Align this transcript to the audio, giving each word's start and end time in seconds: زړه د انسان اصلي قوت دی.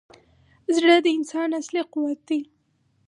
زړه 0.75 0.95
د 1.01 1.07
انسان 1.17 1.49
اصلي 1.59 1.81
قوت 1.93 2.19
دی. 2.27 2.39